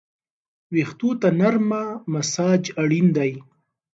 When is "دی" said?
3.17-3.31